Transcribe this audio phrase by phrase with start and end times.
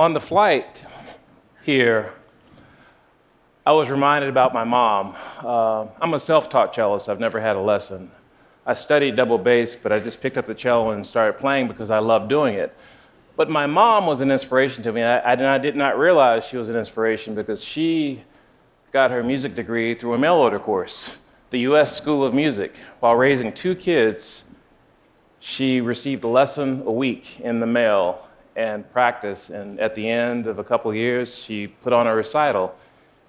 [0.00, 0.82] On the flight
[1.62, 2.14] here,
[3.66, 5.14] I was reminded about my mom.
[5.40, 8.10] Uh, I'm a self taught cellist, I've never had a lesson.
[8.64, 11.90] I studied double bass, but I just picked up the cello and started playing because
[11.90, 12.74] I loved doing it.
[13.36, 15.02] But my mom was an inspiration to me.
[15.02, 18.22] I, I, did not realize she was an inspiration because she
[18.92, 21.18] got her music degree through a mail order course,
[21.50, 21.94] the U.S.
[21.94, 22.74] School of Music.
[23.00, 24.44] While raising two kids,
[25.40, 29.50] she received a lesson a week in the mail and practice.
[29.50, 32.74] And at the end of a couple of years, she put on a recital.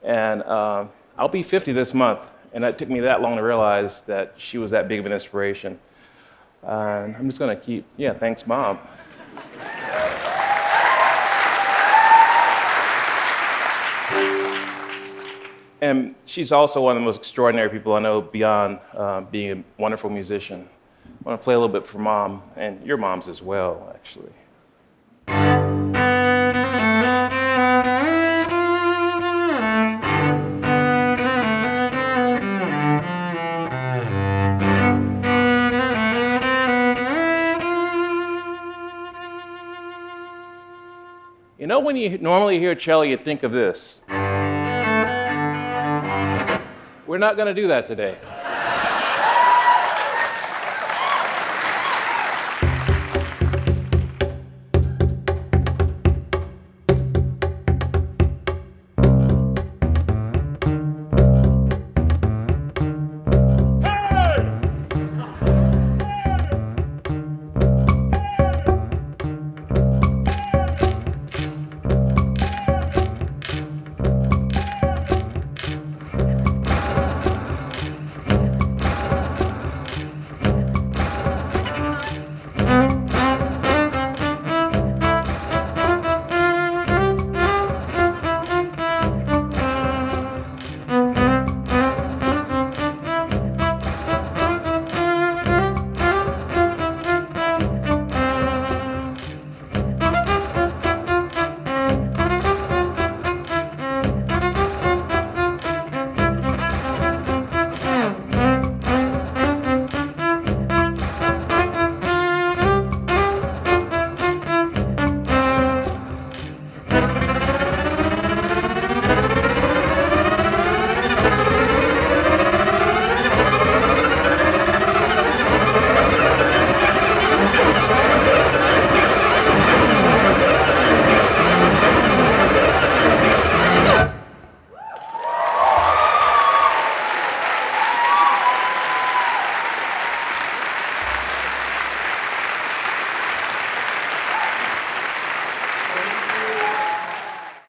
[0.04, 0.86] And uh,
[1.18, 2.22] I'll be 50 this month,
[2.54, 5.12] and it took me that long to realize that she was that big of an
[5.12, 5.80] inspiration.
[6.64, 8.80] Uh, I'm just going to keep, yeah, thanks, Mom.
[15.82, 19.82] And she's also one of the most extraordinary people I know beyond uh, being a
[19.82, 20.70] wonderful musician.
[21.06, 24.32] I want to play a little bit for mom, and your mom's as well, actually.
[41.72, 44.02] Know, when you normally hear cello, you think of this.
[47.08, 48.18] We're not going to do that today.